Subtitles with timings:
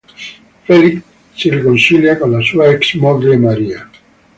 [0.65, 1.03] Félix
[1.35, 3.87] si riconcilia con la sua ex moglie Maria.